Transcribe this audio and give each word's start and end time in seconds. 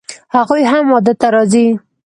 هغوی 0.35 0.63
هم 0.71 0.85
واده 0.93 1.13
ته 1.19 1.27
راځي 1.35 1.67